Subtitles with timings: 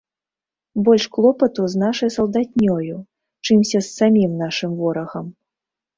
[0.87, 2.95] Больш клопату з нашай салдатнёю,
[3.45, 5.33] чымся з самім нашым ворагам.